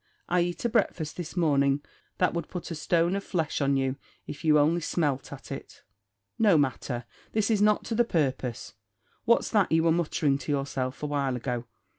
I 0.27 0.41
eat 0.41 0.65
a 0.65 0.69
breakfast 0.69 1.15
this 1.15 1.37
morning 1.37 1.83
that 2.17 2.33
would 2.33 2.47
put 2.49 2.71
a 2.71 2.73
stone 2.73 3.15
of 3.15 3.23
flesh 3.23 3.61
on 3.61 3.77
you, 3.77 3.97
if 4.25 4.43
you 4.43 4.57
only 4.57 4.81
smelt 4.81 5.31
at 5.31 5.51
it." 5.51 5.83
"No 6.39 6.57
matter; 6.57 7.05
this 7.33 7.51
is 7.51 7.61
not 7.61 7.83
to 7.83 7.93
the 7.93 8.03
purpose. 8.03 8.73
What's 9.25 9.51
that 9.51 9.71
you 9.71 9.83
were 9.83 9.91
muttering 9.91 10.39
to 10.39 10.51
yourself 10.51 11.03
awhile 11.03 11.35
ago? 11.35 11.65